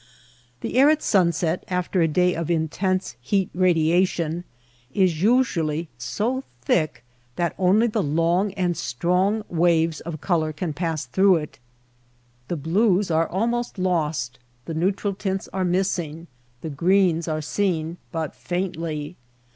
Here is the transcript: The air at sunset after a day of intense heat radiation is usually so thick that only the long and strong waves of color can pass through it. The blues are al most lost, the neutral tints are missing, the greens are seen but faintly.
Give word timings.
The 0.61 0.77
air 0.79 0.89
at 0.89 1.03
sunset 1.03 1.63
after 1.67 2.01
a 2.01 2.07
day 2.07 2.33
of 2.33 2.49
intense 2.49 3.17
heat 3.21 3.51
radiation 3.53 4.45
is 4.95 5.21
usually 5.21 5.89
so 5.95 6.43
thick 6.63 7.03
that 7.35 7.53
only 7.59 7.85
the 7.85 8.01
long 8.01 8.51
and 8.53 8.75
strong 8.75 9.43
waves 9.47 9.99
of 9.99 10.19
color 10.19 10.53
can 10.53 10.73
pass 10.73 11.05
through 11.05 11.35
it. 11.35 11.59
The 12.47 12.57
blues 12.57 13.11
are 13.11 13.31
al 13.31 13.45
most 13.45 13.77
lost, 13.77 14.39
the 14.65 14.73
neutral 14.73 15.13
tints 15.13 15.47
are 15.53 15.63
missing, 15.63 16.25
the 16.61 16.71
greens 16.71 17.27
are 17.27 17.39
seen 17.39 17.97
but 18.11 18.33
faintly. 18.33 19.17